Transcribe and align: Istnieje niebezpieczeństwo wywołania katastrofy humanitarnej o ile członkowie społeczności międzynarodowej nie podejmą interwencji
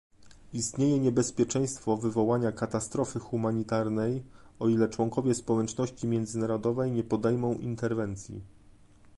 Istnieje 0.53 0.99
niebezpieczeństwo 0.99 1.97
wywołania 1.97 2.51
katastrofy 2.51 3.19
humanitarnej 3.19 4.23
o 4.59 4.67
ile 4.69 4.89
członkowie 4.89 5.33
społeczności 5.35 6.07
międzynarodowej 6.07 6.91
nie 6.91 7.03
podejmą 7.03 7.53
interwencji 7.53 8.41